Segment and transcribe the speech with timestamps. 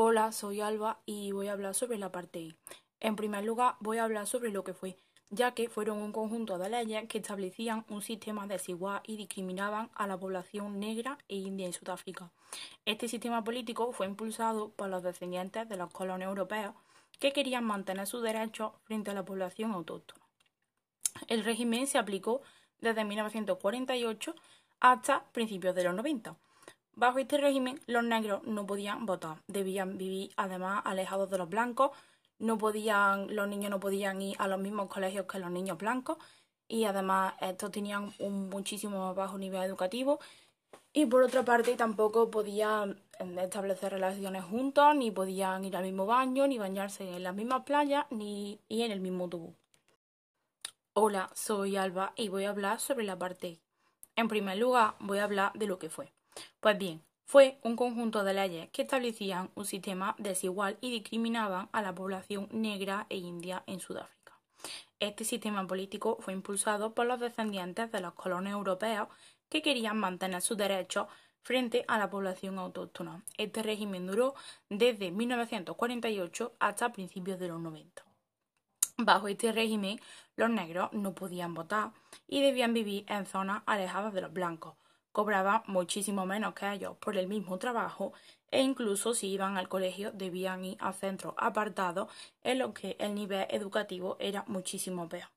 [0.00, 2.54] Hola, soy Alba y voy a hablar sobre la apartheid.
[3.00, 4.96] En primer lugar, voy a hablar sobre lo que fue,
[5.28, 10.06] ya que fueron un conjunto de leyes que establecían un sistema desigual y discriminaban a
[10.06, 12.30] la población negra e india en Sudáfrica.
[12.84, 16.76] Este sistema político fue impulsado por los descendientes de los colonos europeos
[17.18, 20.24] que querían mantener sus derechos frente a la población autóctona.
[21.26, 22.42] El régimen se aplicó
[22.80, 24.36] desde 1948
[24.78, 26.36] hasta principios de los 90.
[26.98, 31.92] Bajo este régimen, los negros no podían votar, debían vivir además alejados de los blancos,
[32.40, 36.18] no podían, los niños no podían ir a los mismos colegios que los niños blancos
[36.66, 40.18] y además estos tenían un muchísimo bajo nivel educativo
[40.92, 43.00] y por otra parte tampoco podían
[43.40, 48.06] establecer relaciones juntos, ni podían ir al mismo baño, ni bañarse en las mismas playas,
[48.10, 49.54] ni en el mismo autobús.
[50.94, 53.58] Hola, soy Alba y voy a hablar sobre la apartheid.
[54.16, 56.17] En primer lugar, voy a hablar de lo que fue.
[56.60, 61.82] Pues bien, fue un conjunto de leyes que establecían un sistema desigual y discriminaban a
[61.82, 64.38] la población negra e india en Sudáfrica.
[64.98, 69.08] Este sistema político fue impulsado por los descendientes de los colonos europeos
[69.48, 71.06] que querían mantener sus derechos
[71.42, 73.22] frente a la población autóctona.
[73.36, 74.34] Este régimen duró
[74.68, 78.04] desde 1948 hasta principios de los 90.
[78.96, 80.00] Bajo este régimen,
[80.34, 81.92] los negros no podían votar
[82.26, 84.74] y debían vivir en zonas alejadas de los blancos.
[85.12, 88.12] Cobraban muchísimo menos que ellos por el mismo trabajo
[88.50, 92.08] e incluso si iban al colegio debían ir a centros apartados
[92.42, 95.28] en los que el nivel educativo era muchísimo peor.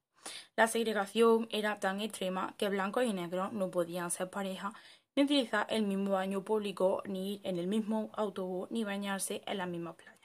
[0.56, 4.74] La segregación era tan extrema que blancos y negros no podían ser pareja,
[5.16, 9.58] ni utilizar el mismo baño público, ni ir en el mismo autobús, ni bañarse en
[9.58, 10.21] la misma playa.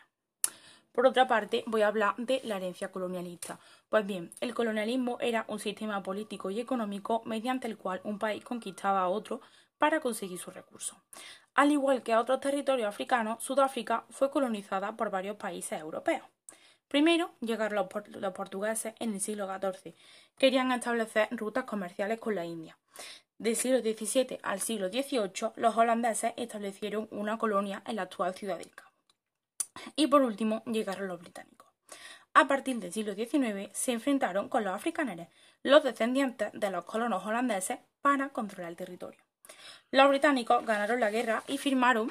[0.96, 3.60] Por otra parte, voy a hablar de la herencia colonialista.
[3.90, 8.42] Pues bien, el colonialismo era un sistema político y económico mediante el cual un país
[8.42, 9.42] conquistaba a otro
[9.76, 10.96] para conseguir sus recursos.
[11.54, 16.24] Al igual que a otros territorios africanos, Sudáfrica fue colonizada por varios países europeos.
[16.88, 19.94] Primero llegaron los, los, portugueses en el siglo XIV.
[20.38, 22.78] Querían establecer rutas comerciales con la India.
[23.36, 28.56] Del siglo XVII al siglo XVIII, los holandeses establecieron una colonia en la actual ciudad
[28.56, 28.85] del Cabo.
[29.94, 31.68] Y por último llegaron los británicos.
[32.34, 35.28] A partir del siglo XIX se enfrentaron con los africaneres,
[35.62, 39.20] los descendientes de los colonos holandeses, para controlar el territorio.
[39.90, 42.08] Los británicos ganaron la guerra y firmaron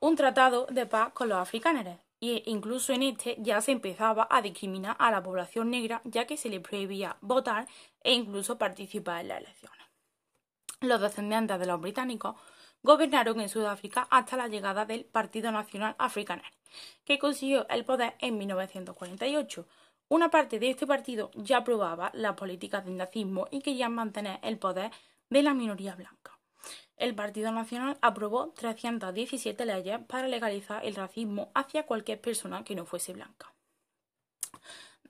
[0.00, 4.42] un tratado de paz con los africaneres, e incluso en este ya se empezaba a
[4.42, 7.66] discriminar a la población negra ya que se les prohibía votar
[8.02, 9.86] e incluso participar en las elecciones.
[10.80, 12.36] Los descendientes de los británicos
[12.82, 16.42] gobernaron en Sudáfrica hasta la llegada del Partido Nacional Africano,
[17.04, 19.66] que consiguió el poder en 1948.
[20.08, 24.58] Una parte de este partido ya aprobaba las políticas del nazismo y querían mantener el
[24.58, 24.90] poder
[25.28, 26.38] de la minoría blanca.
[26.96, 32.84] El Partido Nacional aprobó 317 leyes para legalizar el racismo hacia cualquier persona que no
[32.84, 33.54] fuese blanca.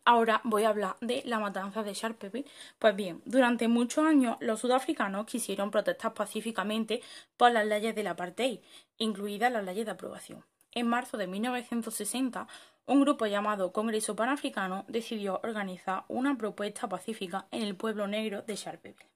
[0.05, 2.47] Ahora voy a hablar de la matanza de Sharpeville.
[2.79, 7.03] Pues bien, durante muchos años los sudafricanos quisieron protestar pacíficamente
[7.37, 8.61] por las leyes del apartheid,
[8.97, 10.45] incluidas las leyes de aprobación.
[10.73, 12.47] En marzo de 1960,
[12.87, 18.57] un grupo llamado Congreso Panafricano decidió organizar una propuesta pacífica en el pueblo negro de
[18.57, 19.11] Sharpeville.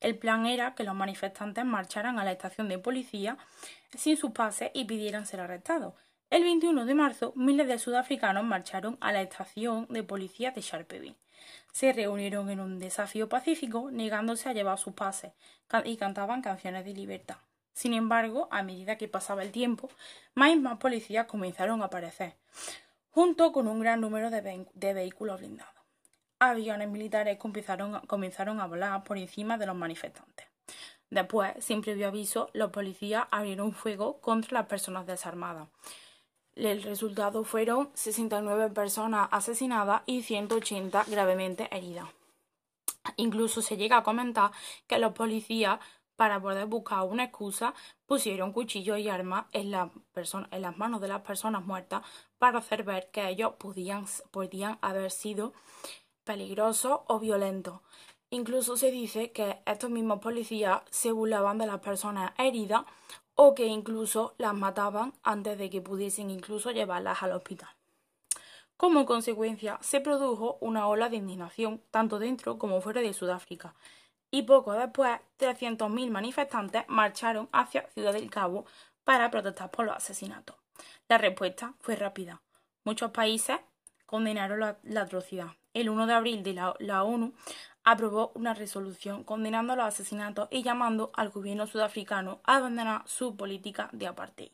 [0.00, 3.38] El plan era que los manifestantes marcharan a la estación de policía
[3.94, 5.94] sin sus pases y pidieran ser arrestados.
[6.30, 11.16] El 21 de marzo, miles de sudafricanos marcharon a la estación de policía de Sharpeville.
[11.72, 15.32] Se reunieron en un desafío pacífico, negándose a llevar sus pases,
[15.84, 17.38] y cantaban canciones de libertad.
[17.72, 19.90] Sin embargo, a medida que pasaba el tiempo,
[20.36, 22.36] más y más policías comenzaron a aparecer,
[23.10, 25.74] junto con un gran número de, vehículos blindados.
[26.38, 30.46] Aviones militares comenzaron, comenzaron a volar por encima de los manifestantes.
[31.10, 35.66] Después, sin previo aviso, los policías abrieron fuego contra las personas desarmadas.
[36.54, 42.08] El resultado fueron 69 personas asesinadas y 180 gravemente heridas.
[43.16, 44.50] Incluso se llega a comentar
[44.86, 45.80] que los policías,
[46.16, 47.72] para poder buscar una excusa,
[48.04, 52.02] pusieron cuchillos y armas en, las manos de las personas muertas
[52.38, 55.54] para hacer ver que ellos podían, podían haber sido
[56.24, 57.80] peligrosos o violentos.
[58.28, 62.84] Incluso se dice que estos mismos policías se burlaban de las personas heridas
[63.34, 67.70] o que incluso las mataban antes de que pudiesen incluso llevarlas al hospital.
[68.76, 73.74] Como consecuencia, se produjo una ola de indignación tanto dentro como fuera de Sudáfrica,
[74.30, 78.64] y poco después 300.000 manifestantes marcharon hacia Ciudad del Cabo
[79.04, 80.56] para protestar por los asesinatos.
[81.08, 82.40] La respuesta fue rápida.
[82.84, 83.58] Muchos países
[84.06, 85.48] condenaron la, atrocidad.
[85.74, 87.34] El 1 de abril de la ONU
[87.90, 93.88] aprobó una resolución condenando los asesinatos y llamando al gobierno sudafricano a abandonar su política
[93.92, 94.52] de apartheid.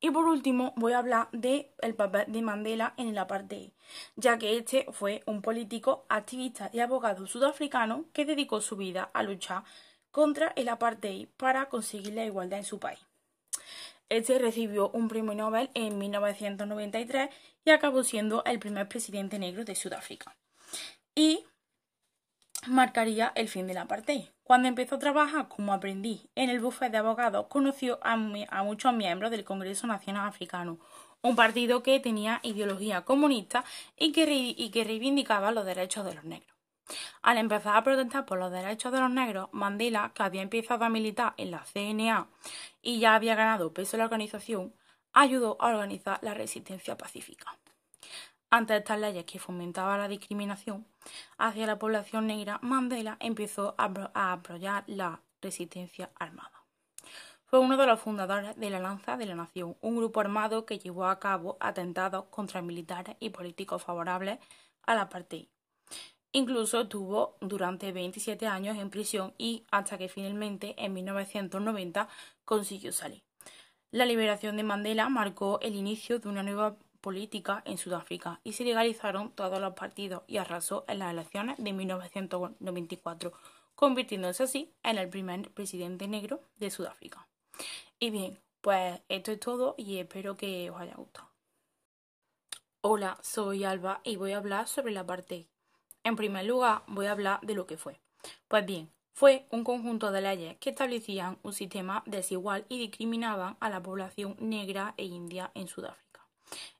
[0.00, 3.70] Y por último voy a hablar del papel de Mandela en el apartheid,
[4.16, 9.22] ya que este fue un político, activista y abogado sudafricano que dedicó su vida a
[9.22, 9.64] luchar
[10.10, 13.00] contra el apartheid para conseguir la igualdad en su país.
[14.10, 17.30] Este recibió un premio Nobel en 1993
[17.64, 20.36] y acabó siendo el primer presidente negro de Sudáfrica.
[21.14, 21.44] Y
[22.68, 24.26] marcaría el fin de la apartheid.
[24.42, 29.30] Cuando empezó a trabajar como aprendiz en el bufete de abogados, conoció a, muchos miembros
[29.30, 30.78] del Congreso Nacional Africano,
[31.22, 33.64] un partido que tenía ideología comunista
[33.96, 36.54] y que reivindicaba los derechos de los negros.
[37.22, 40.90] Al empezar a protestar por los derechos de los negros, Mandela, que había empezado a
[40.90, 42.28] militar en la CNA
[42.82, 44.74] y ya había ganado peso en la organización,
[45.14, 47.56] ayudó a organizar la resistencia pacífica.
[48.54, 50.86] Ante estas leyes que fomentaban la discriminación
[51.38, 56.62] hacia la población negra, Mandela empezó a apoyar la resistencia armada.
[57.46, 60.78] Fue uno de los fundadores de la Lanza de la Nación, un grupo armado que
[60.78, 64.38] llevó a cabo atentados contra militares y políticos favorables
[64.86, 65.48] a la apartheid.
[66.30, 72.06] Incluso estuvo durante 27 años en prisión y hasta que finalmente en 1990
[72.44, 73.24] consiguió salir.
[73.90, 78.64] La liberación de Mandela marcó el inicio de una nueva política en Sudáfrica y se
[78.64, 83.30] legalizaron todos los partidos y arrasó en las elecciones de 1994,
[83.74, 87.28] convirtiéndose así en el primer presidente negro de Sudáfrica.
[87.98, 91.28] Y bien, pues esto es todo y espero que os haya gustado.
[92.80, 95.46] Hola, soy Alba y voy a hablar sobre la parte.
[96.04, 98.00] En primer lugar, voy a hablar de lo que fue.
[98.48, 103.68] Pues bien, fue un conjunto de leyes que establecían un sistema desigual y discriminaban a
[103.68, 106.13] la población negra e india en Sudáfrica.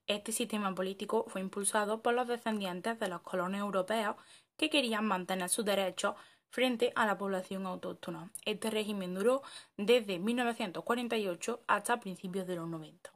[0.06, 4.16] Este sistema político fue impulsado por los descendientes de los colonos europeos
[4.56, 6.14] que querían mantener sus derechos
[6.50, 8.30] frente a la población autóctona.
[8.44, 9.42] Este régimen duró
[9.76, 13.10] desde 1948 hasta principios de los 90.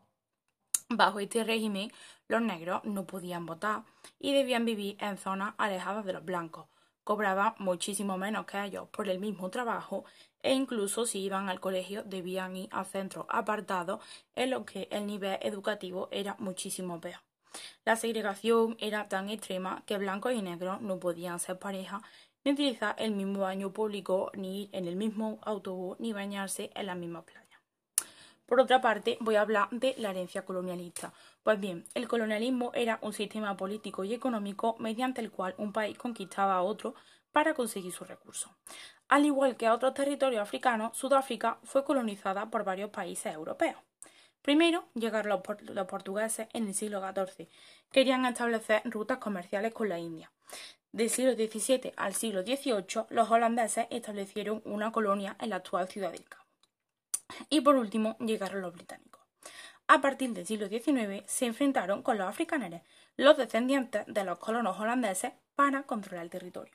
[0.88, 1.92] Bajo este régimen,
[2.26, 3.84] los negros no podían votar
[4.18, 6.66] y debían vivir en zonas alejadas de los blancos.
[7.08, 10.04] Cobraban muchísimo menos que ellos por el mismo trabajo
[10.42, 15.06] e incluso si iban al colegio debían ir a centros apartados en los que el
[15.06, 17.22] nivel educativo era muchísimo peor.
[17.86, 22.02] La segregación era tan extrema que blancos y negros no podían ser pareja,
[22.44, 26.84] ni utilizar el mismo baño público, ni ir en el mismo autobús, ni bañarse en
[26.84, 27.47] la misma playa.
[28.48, 31.12] Por otra parte, voy a hablar de la herencia colonialista.
[31.42, 35.98] Pues bien, el colonialismo era un sistema político y económico mediante el cual un país
[35.98, 36.94] conquistaba a otro
[37.30, 38.50] para conseguir sus recursos.
[39.08, 43.76] Al igual que otros territorios africanos, Sudáfrica fue colonizada por varios países europeos.
[44.40, 45.42] Primero llegaron
[45.74, 47.48] los, portugueses en el siglo XIV.
[47.92, 50.32] Querían establecer rutas comerciales con la India.
[50.90, 56.12] Del siglo XVII al siglo XVIII, los holandeses establecieron una colonia en la actual ciudad
[56.12, 56.47] del Cabo.
[57.50, 59.22] Y por último llegaron los británicos.
[59.86, 62.82] A partir del siglo XIX se enfrentaron con los africaneres,
[63.16, 66.74] los descendientes de los colonos holandeses, para controlar el territorio.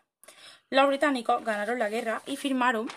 [0.69, 2.87] Los británicos ganaron la guerra y firmaron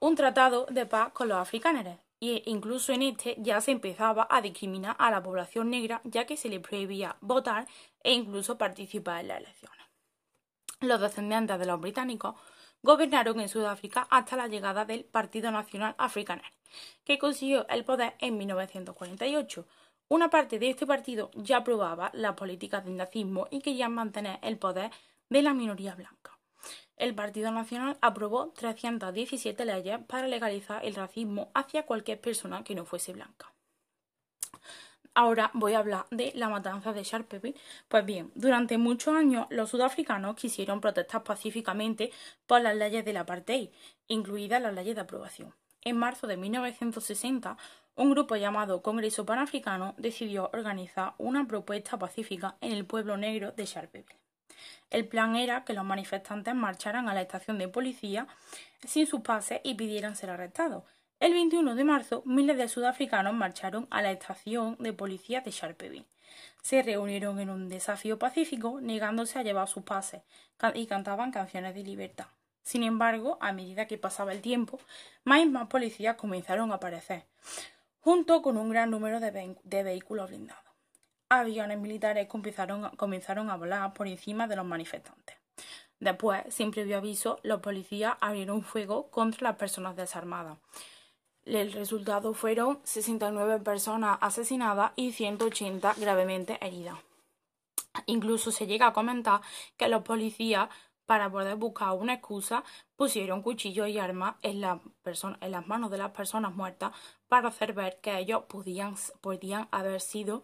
[0.00, 4.40] un tratado de paz con los africaneres, e incluso en este ya se empezaba a
[4.40, 7.68] discriminar a la población negra ya que se les prohibía votar
[8.02, 9.86] e incluso participar en las elecciones.
[10.80, 12.36] Los descendientes de los británicos
[12.82, 16.42] gobernaron en Sudáfrica hasta la llegada del Partido Nacional Africano,
[17.04, 19.66] que consiguió el poder en 1948.
[20.08, 24.58] Una parte de este partido ya aprobaba las políticas del nazismo y querían mantener el
[24.58, 24.90] poder
[25.28, 26.38] de la minoría blanca
[26.98, 32.84] el Partido Nacional aprobó 317 leyes para legalizar el racismo hacia cualquier persona que no
[32.84, 33.52] fuese blanca.
[35.20, 37.56] Ahora voy a hablar de la matanza de Sharpeville.
[37.88, 42.12] Pues bien, durante muchos años los sudafricanos quisieron protestar pacíficamente
[42.46, 43.70] por las leyes del apartheid,
[44.06, 45.52] incluidas las leyes de aprobación.
[45.82, 47.56] En marzo de 1960,
[47.96, 53.66] un grupo llamado Congreso Panafricano decidió organizar una propuesta pacífica en el pueblo negro de
[53.66, 54.20] Sharpeville.
[54.88, 58.28] El plan era que los manifestantes marcharan a la estación de policía
[58.86, 60.84] sin sus pases y pidieran ser arrestados.
[61.20, 66.06] El 21 de marzo, miles de sudafricanos marcharon a la estación de policía de Sharpeville.
[66.62, 70.22] Se reunieron en un desafío pacífico, negándose a llevar sus pases,
[70.74, 72.26] y cantaban canciones de libertad.
[72.62, 74.78] Sin embargo, a medida que pasaba el tiempo,
[75.24, 77.24] más y más policías comenzaron a aparecer,
[78.00, 80.68] junto con un gran número de vehículos blindados
[81.28, 85.36] aviones militares comenzaron, comenzaron a volar por encima de los manifestantes.
[86.00, 90.58] Después, sin previo aviso, los policías abrieron fuego contra las personas desarmadas.
[91.48, 96.98] El resultado fueron 69 personas asesinadas y 180 gravemente heridas.
[98.04, 99.40] Incluso se llega a comentar
[99.78, 100.68] que los policías
[101.06, 102.64] para poder buscar una excusa,
[102.94, 106.92] pusieron cuchillos y armas en, las manos de las personas muertas
[107.28, 110.42] para hacer ver que ellos podían, podían haber sido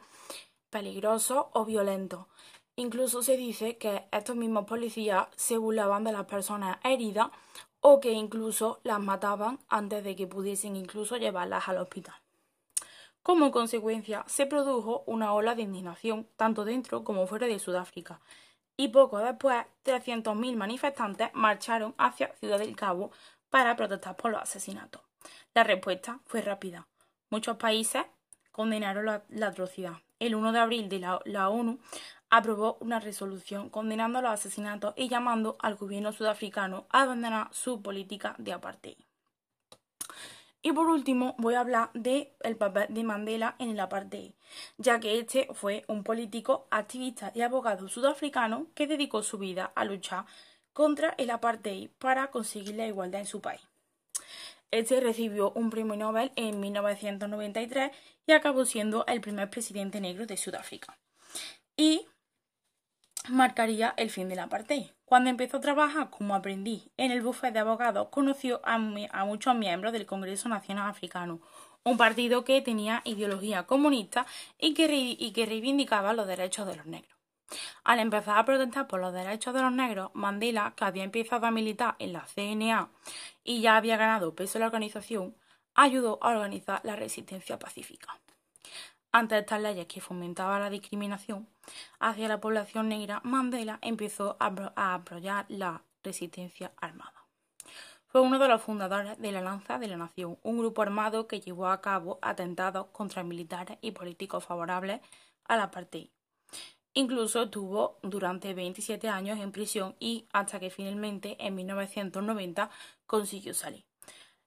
[0.71, 2.29] peligrosos o violentos.
[2.77, 7.29] Incluso se dice que estos mismos policías se burlaban de las personas heridas
[7.87, 12.15] o que incluso las mataban antes de que pudiesen incluso llevarlas al hospital.
[13.23, 18.23] Como consecuencia, se produjo una ola de indignación tanto dentro como fuera de Sudáfrica,
[18.79, 23.13] y poco después 300.000 manifestantes marcharon hacia Ciudad del Cabo
[23.51, 25.03] para protestar por los asesinatos.
[25.53, 26.89] La respuesta fue rápida.
[27.29, 28.07] Muchos países
[28.51, 29.99] condenaron la, atrocidad.
[30.19, 31.81] El 1 de abril de la, ONU
[32.37, 38.35] aprobó una resolución condenando los asesinatos y llamando al gobierno sudafricano a abandonar su política
[38.39, 38.97] de apartheid.
[40.61, 44.33] Y por último voy a hablar del papel de Mandela en el apartheid,
[44.79, 49.85] ya que este fue un político, activista y abogado sudafricano que dedicó su vida a
[49.85, 50.25] luchar
[50.73, 53.63] contra el apartheid para conseguir la igualdad en su país.
[54.73, 57.93] Este recibió un premio Nobel en 1993
[58.27, 60.99] y acabó siendo el primer presidente negro de Sudáfrica.
[61.77, 62.09] Y
[63.29, 64.87] marcaría el fin del apartheid.
[65.05, 69.93] Cuando empezó a trabajar como aprendiz en el bufete de abogados, conoció a, muchos miembros
[69.93, 71.41] del Congreso Nacional Africano,
[71.85, 74.27] un partido que tenía ideología comunista
[74.59, 77.15] y que, y que reivindicaba los derechos de los negros.
[77.85, 81.51] Al empezar a protestar por los derechos de los negros, Mandela, que había empezado a
[81.51, 82.91] militar en la CNA
[83.45, 85.37] y ya había ganado peso en la organización,
[85.75, 88.19] ayudó a organizar la resistencia pacífica.
[89.15, 91.47] Ante estas leyes que fomentaban la discriminación
[92.01, 97.25] hacia la población negra, Mandela empezó a apoyar la resistencia armada.
[98.09, 101.41] Fue uno de los fundadores de la Lanza de la Nación, un grupo armado que
[101.41, 105.01] llevó a cabo atentados contra militares y políticos favorables
[105.45, 106.09] a la apartheid.
[106.93, 112.69] Incluso estuvo durante 27 años en prisión y hasta que finalmente en 1990
[113.07, 113.85] consiguió salir.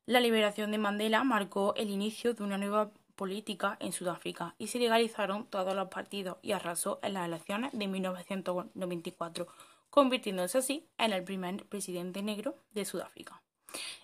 [0.06, 4.80] La liberación de Mandela marcó el inicio de una nueva política en Sudáfrica y se
[4.80, 9.48] legalizaron todos los partidos y arrasó en las elecciones de 1994,
[9.90, 13.42] convirtiéndose así en el primer presidente negro de Sudáfrica.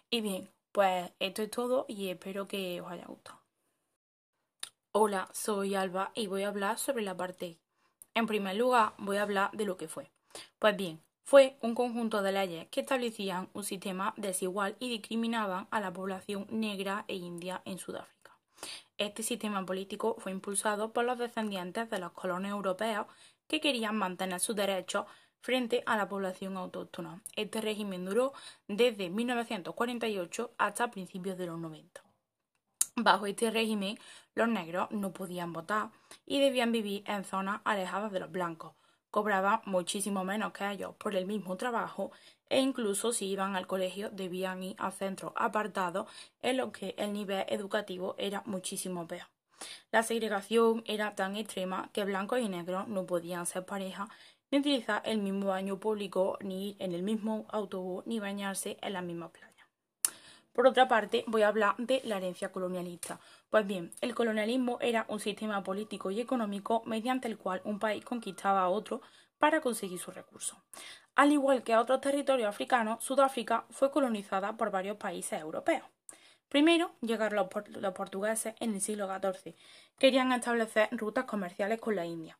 [0.09, 3.39] Y bien, pues esto es todo y espero que os haya gustado.
[4.91, 7.57] Hola, soy Alba y voy a hablar sobre la parte
[8.15, 10.11] en primer lugar, voy a hablar de lo que fue.
[10.59, 15.79] Pues bien, fue un conjunto de leyes que establecían un sistema desigual y discriminaban a
[15.79, 18.12] la población negra e india en Sudáfrica.
[18.97, 23.07] Este sistema político fue impulsado por los descendientes de los colonos europeos
[23.47, 25.05] que querían mantener sus derechos
[25.41, 27.21] frente a la población autóctona.
[27.35, 28.33] Este régimen duró
[28.67, 32.01] desde 1948 hasta principios de los 90.
[32.95, 33.97] Bajo este régimen,
[34.35, 35.89] los negros no podían votar
[36.25, 38.73] y debían vivir en zonas alejadas de los blancos.
[39.09, 42.11] Cobraban muchísimo menos que ellos por el mismo trabajo
[42.53, 46.07] e incluso si iban al colegio debían ir a centros apartados
[46.43, 49.27] en los que el nivel educativo era muchísimo peor.
[49.91, 54.07] La segregación era tan extrema que blancos y negros no podían ser pareja,
[54.51, 58.93] ni utilizar el mismo baño público, ni ir en el mismo autobús, ni bañarse en
[58.93, 59.67] la misma playa.
[60.51, 63.19] Por otra parte, voy a hablar de la herencia colonialista.
[63.49, 68.05] Pues bien, el colonialismo era un sistema político y económico mediante el cual un país
[68.05, 69.01] conquistaba a otro
[69.43, 70.57] para conseguir sus recursos.
[71.15, 75.83] Al igual que a otros territorios africanos, Sudáfrica fue colonizada por varios países europeos.
[76.47, 79.53] Primero llegaron los, los, portugueses en el siglo XIV.
[79.99, 82.39] Querían establecer rutas comerciales con la India.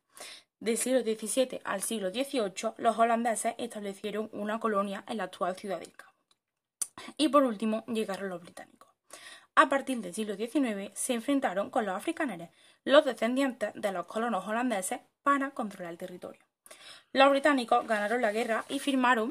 [0.60, 5.80] Del siglo XVII al siglo XVIII, los holandeses establecieron una colonia en la actual ciudad
[5.80, 6.14] del Cabo.
[7.18, 8.88] Y por último llegaron los británicos.
[9.56, 12.48] A partir del siglo XIX se enfrentaron con los africaneres,
[12.82, 16.43] los descendientes de los colonos holandeses, para controlar el territorio.
[17.12, 19.30] Los británicos ganaron la guerra y firmaron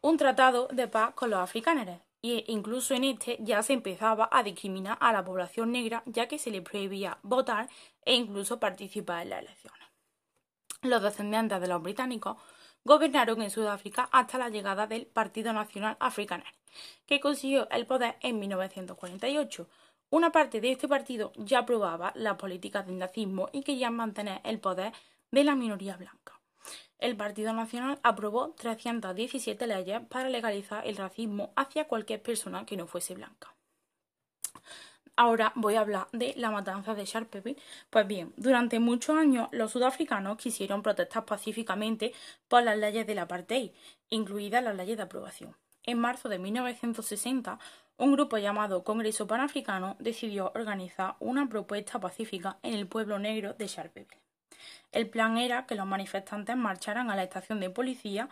[0.00, 4.42] un tratado de paz con los africaneres, e incluso en este ya se empezaba a
[4.42, 7.68] discriminar a la población negra ya que se le prohibía votar
[8.04, 9.88] e incluso participar en las elecciones.
[10.82, 12.36] Los descendientes de los británicos
[12.84, 16.44] gobernaron en Sudáfrica hasta la llegada del Partido Nacional Africano,
[17.06, 19.68] que consiguió el poder en 1948.
[20.10, 24.58] Una parte de este partido ya aprobaba la política del nazismo y quería mantener el
[24.60, 24.92] poder
[25.30, 26.37] de la minoría blanca.
[26.98, 32.88] El Partido Nacional aprobó 317 leyes para legalizar el racismo hacia cualquier persona que no
[32.88, 33.54] fuese blanca.
[35.14, 37.60] Ahora voy a hablar de la matanza de Sharpeville.
[37.90, 42.12] Pues bien, durante muchos años los sudafricanos quisieron protestar pacíficamente
[42.46, 43.72] por las leyes del apartheid,
[44.10, 45.56] incluidas las leyes de aprobación.
[45.84, 47.58] En marzo de 1960,
[47.96, 53.66] un grupo llamado Congreso Panafricano decidió organizar una propuesta pacífica en el pueblo negro de
[53.66, 54.27] Sharpeville.
[54.92, 58.28] El plan era que los manifestantes marcharan a la estación de policía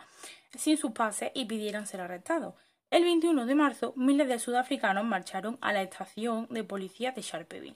[0.55, 2.55] sin sus pases y pidieran ser arrestados.
[2.89, 7.75] El 21 de marzo, miles de sudafricanos marcharon a la estación de policía de Sharpeville.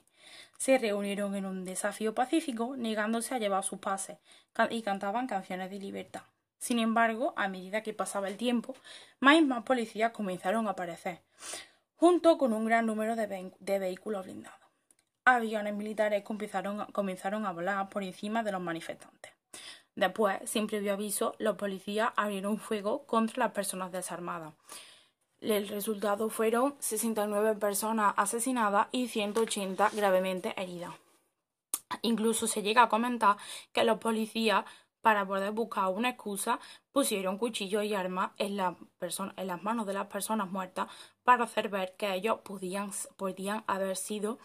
[0.56, 4.16] Se reunieron en un desafío pacífico, negándose a llevar sus pases,
[4.70, 6.22] y cantaban canciones de libertad.
[6.58, 8.76] Sin embargo, a medida que pasaba el tiempo,
[9.18, 11.20] más y más policías comenzaron a aparecer,
[11.96, 14.61] junto con un gran número de, vehículos blindados.
[15.24, 19.32] Aviones militares comenzaron, a volar por encima de los manifestantes.
[19.94, 24.54] Después, sin previo aviso, los policías abrieron fuego contra las personas desarmadas.
[25.40, 30.94] El resultado fueron 69 personas asesinadas y 180 gravemente heridas.
[32.02, 33.36] Incluso se llega a comentar
[33.72, 34.64] que los policías,
[35.02, 36.58] para poder buscar una excusa,
[36.90, 40.88] pusieron cuchillos y armas en, las manos de las personas muertas
[41.22, 44.38] para hacer ver que ellos podían haber sido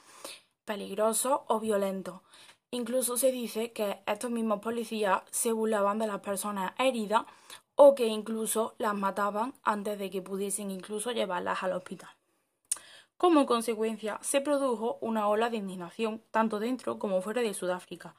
[0.67, 2.21] peligrosos o violentos.
[2.69, 7.23] Incluso se dice que estos mismos policías se burlaban de las personas heridas
[7.75, 12.09] o que incluso las mataban antes de que pudiesen incluso llevarlas al hospital.
[13.15, 18.15] Como consecuencia, se produjo una ola de indignación tanto dentro como fuera de Sudáfrica,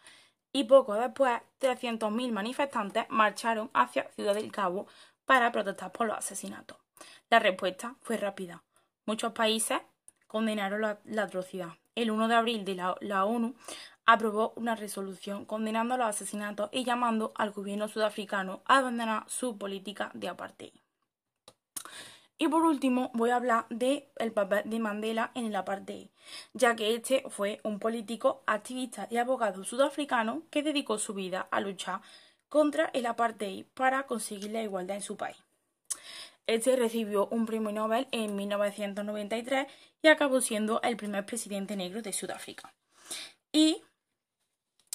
[0.53, 4.87] y poco después 300.000 manifestantes marcharon hacia Ciudad del Cabo
[5.27, 6.79] para protestar por los asesinatos.
[7.29, 8.63] La respuesta fue rápida.
[9.05, 9.81] Muchos países
[10.29, 11.71] condenaron la, atrocidad.
[11.97, 13.57] El 1 de abril de la ONU
[14.09, 20.11] aprobó una resolución condenando los asesinatos y llamando al gobierno sudafricano a abandonar su política
[20.15, 20.73] de apartheid.
[22.39, 26.09] Y por último voy a hablar del papel de Mandela en el apartheid,
[26.55, 31.61] ya que este fue un político, activista y abogado sudafricano que dedicó su vida a
[31.61, 32.01] luchar
[32.49, 35.37] contra el apartheid para conseguir la igualdad en su país.
[36.49, 39.67] Este recibió un premio Nobel en 1993
[40.01, 42.73] y acabó siendo el primer presidente negro de Sudáfrica.
[43.53, 43.83] Y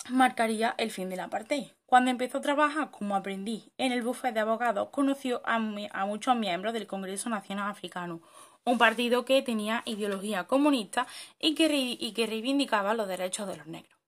[0.09, 1.67] marcaría el fin de la apartheid.
[1.85, 6.73] Cuando empezó a trabajar como aprendiz en el bufete de abogados, conoció a, muchos miembros
[6.73, 8.21] del Congreso Nacional Africano,
[8.65, 11.05] un partido que tenía ideología comunista
[11.39, 14.02] y que, y que reivindicaba los derechos de los negros.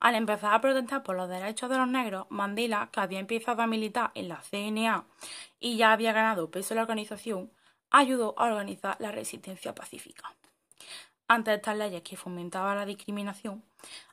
[0.00, 3.66] Al empezar a protestar por los derechos de los negros, Mandela, que había empezado a
[3.66, 5.06] militar en la CNA
[5.60, 7.52] y ya había ganado peso en la organización,
[7.90, 10.34] ayudó a organizar la resistencia pacífica.
[11.26, 13.62] Ante estas leyes que fomentaban la discriminación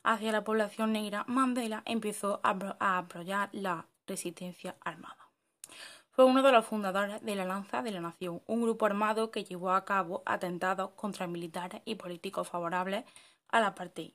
[0.02, 5.30] hacia la población negra, Mandela empezó a apoyar la resistencia armada.
[6.10, 9.44] Fue uno de los fundadores de la Lanza de la Nación, un grupo armado que
[9.44, 13.04] llevó a cabo atentados contra militares y políticos favorables
[13.48, 14.12] a la apartheid.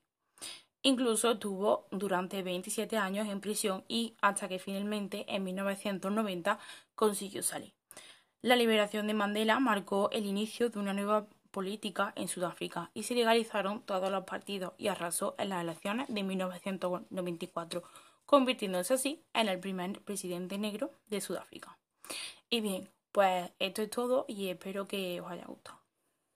[0.83, 6.59] Incluso estuvo durante 27 años en prisión y hasta que finalmente en 1990
[6.95, 7.73] consiguió salir.
[8.41, 13.13] La liberación de Mandela marcó el inicio de una nueva política en Sudáfrica y se
[13.13, 17.83] legalizaron todos los partidos y arrasó en las elecciones de 1994,
[18.25, 21.77] convirtiéndose así en el primer presidente negro de Sudáfrica.
[22.49, 25.80] Y bien, pues esto es todo y espero que os haya gustado.